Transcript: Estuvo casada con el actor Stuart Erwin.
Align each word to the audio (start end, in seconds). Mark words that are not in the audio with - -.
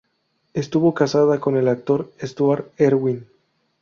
Estuvo 0.55 0.95
casada 0.95 1.39
con 1.39 1.57
el 1.57 1.67
actor 1.67 2.11
Stuart 2.23 2.71
Erwin. 2.79 3.23